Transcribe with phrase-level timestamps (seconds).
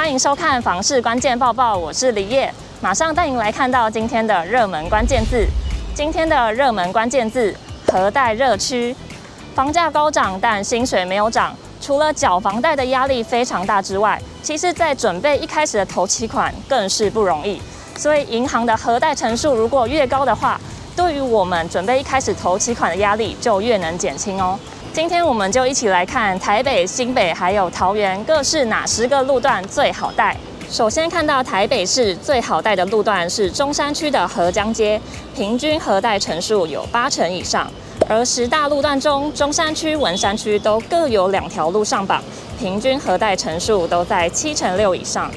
[0.00, 2.50] 欢迎收看《房市关键报报》，我是李叶，
[2.80, 5.46] 马上带您来看到今天的热门关键字。
[5.94, 7.54] 今天的热门关键字：
[7.86, 8.96] 核贷热区。
[9.54, 17.60] 房价高涨，但薪水没有涨，除了缴房贷的压力非常大之外，其实在准备一开始的头期款更是不容易。
[17.94, 20.58] 所以，银行的核贷成数如果越高的话，
[20.96, 24.58] 对于我们准备一开始投期款的压力就越能减轻哦。
[24.92, 30.36] 今天我们就一起来看台北、新北还有桃园各市哪十个路段最好贷。
[30.68, 35.00] 首先看到台北市最好贷的路段是中山区的河江街，
[35.34, 37.70] 平均核贷成数有八成以上。
[38.08, 42.22] 而十大路段中，中山区、文山区都各有两条路上榜，
[42.58, 45.30] 平均核贷成数都在七成六以上。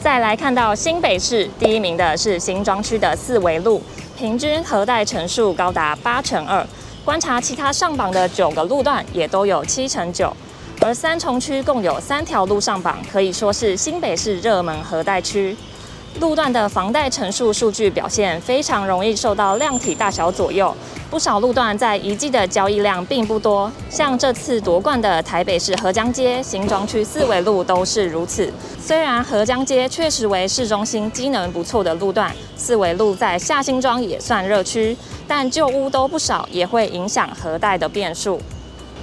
[0.00, 3.80] 再来看到新北市第一名的是新庄区的四维路，
[4.22, 6.64] 平均核贷成数高达八成二。
[7.04, 10.32] 观察其他上榜的九个路段，也都有七成九，
[10.80, 15.56] 而三重区共有三条路上榜，可以说是新北市热门核贷区。
[16.20, 20.74] 路段的房贷成数数据表现非常容易受到量体大小左右，
[21.10, 28.52] 不少路段在一季的交易量并不多，像这次夺冠的台北市河江街、新庄区四维路都是如此。
[28.78, 34.96] 虽然河江街确实为市中心机能不错的路段，四维路在下新庄也算热区，
[35.26, 38.40] 但旧屋都不少，也会影响核贷的变数。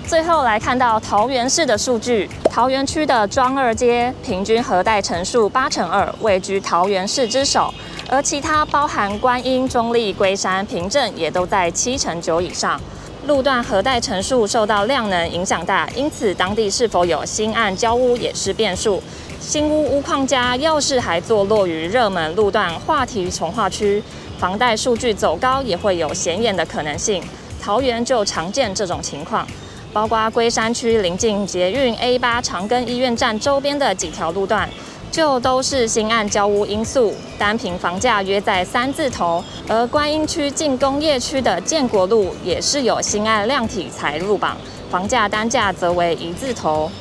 [0.09, 7.71] 最后来看到桃园市的数据，桃园区的庄二街平均核贷成数八成二，位居桃园市之首。
[8.09, 12.81] 而其他包含观音、中坜、龟山、平镇也都在七成九以上。
[13.27, 18.99] 路段核贷成数受到量能影响大，因此当地是否有新案交屋也是变数。
[19.39, 24.03] 新屋屋况家，要是还坐落于热门路段话题重划区，
[24.39, 27.23] 房贷数据走高也会有显眼的可能性。
[27.61, 29.47] 桃园就常见这种情况。
[29.91, 34.69] 包括龟山区临近捷运 A 八长庚医院站周边的几条路段，
[35.11, 39.43] 就都是新案交屋因素，单坪房价约在三字头。
[39.67, 44.55] 而观音区近工业区的建国路也是有新案量体才入榜，
[44.91, 46.91] 房价单价则为一字头。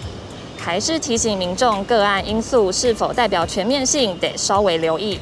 [0.56, 5.20] 还是提醒民众，个案因素是否代表全面性，得稍微留意。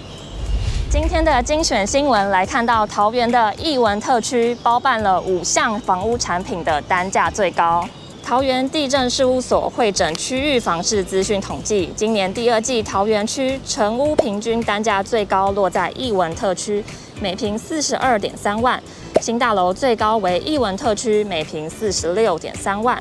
[0.98, 7.86] 今天的精选新闻来看到桃园的艺文特区包办了五项房屋产品的单价最高。
[8.24, 16.82] 桃园地政事务所会诊区域房市资讯统计，今年第二季桃园区成屋平均单价最高落在艺文特区，
[17.20, 18.80] 每坪四十二点三万；
[19.20, 23.00] 新大楼最高为艺文特区，每坪四十六点三万。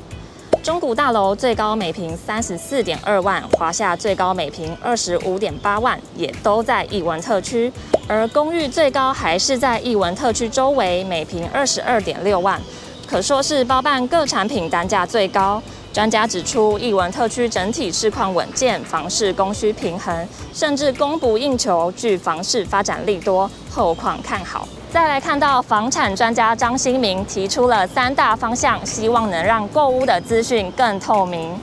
[0.66, 7.72] 中古大楼最高每平三十四点二万，华夏最高每平二十五点八万，也都在艺文特区。
[8.08, 12.60] 而公寓最高还是在艺文特区周围，每平二十二点六万，
[13.06, 15.62] 可说是包办各产品单价最高。
[15.96, 24.68] 专家指出，艺文特区整体市况稳健，房市供需平衡，甚至供不应求，具房市发展力多，后况看好。
[24.92, 31.58] 再来看到房产专家张新明提出了三大方向，希望能让购屋的资讯更透明。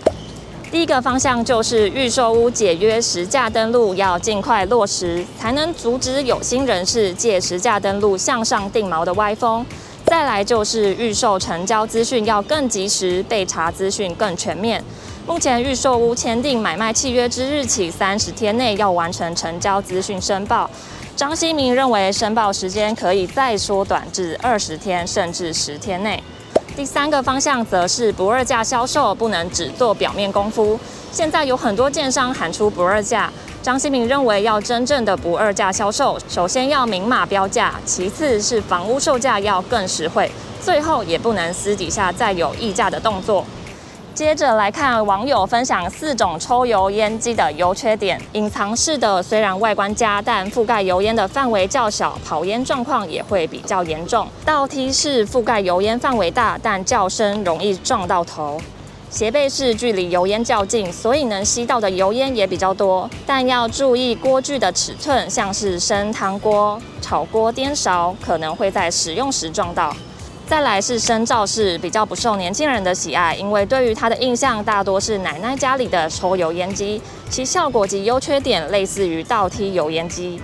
[0.71, 9.63] 第一个方向就是预售屋解约实价登录要尽快落实，才能阻止有心人士借实价登录向上定锚的歪风。
[10.05, 14.83] 再来就是预售成交资讯要更及时，备查资讯更全面。
[15.25, 20.69] 目前预售屋签订买卖契约之日起三十天内要完成成交资讯申报。
[21.15, 26.21] 张新明认为申报时间可以再缩短至二十天甚至十天内。
[26.75, 30.79] 第三个方向则是不二价销售，不能只做表面功夫。
[31.11, 33.31] 现在有很多建商喊出不二价。
[33.61, 40.29] 张新明认为，要真正的不二价销售，首先要明码标价，其次是房屋售价要更实惠，
[40.59, 43.45] 最后也不能私底下再有议价的动作。
[44.13, 58.61] 接着来看网友分享四种抽油烟机的优缺点：隐藏式的虽然外观佳，但覆盖油烟的范围较小，跑烟状况也会比较严重；倒梯式覆盖油烟范围大，但较深，容易撞到头。
[59.09, 69.95] 斜背式距离油烟较近，所以能吸到的油烟也比较多，但要注意锅具的尺寸，像是生汤锅、炒锅颠勺，可能会在使用时撞到。
[70.45, 80.39] 再来是深罩式，比较不受年轻人的喜爱，因为对于它的印象大多是奶奶家里的抽油烟机，其效果及优缺点类似于倒梯油烟机。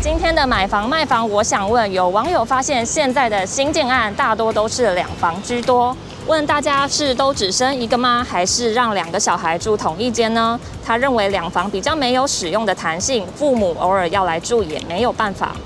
[0.00, 5.94] 今天的买房卖房，我想问有网友发现，现在的新建案大多都是两房居多。
[6.26, 8.24] 问大家是都只生一个吗？
[8.26, 10.58] 还是让两个小孩住同一间呢？
[10.86, 15.56] 他认为两房比较没有使用的弹性，父母偶尔要来住也没有办法。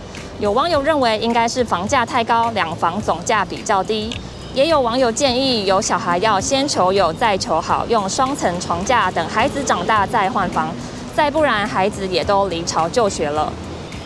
[0.42, 4.12] 有网友认为应该是房价太高，两房总价比较低。
[4.54, 10.74] 也有网友建议有小孩要先求有再求好，用双层床架，等孩子长大再换房。
[11.14, 13.52] 再不然孩子也都离巢就学了。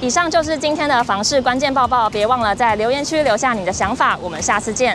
[0.03, 4.94] 以上就是今天的房市关键报报，别忘了在留言区留下你的想法，我们下次见。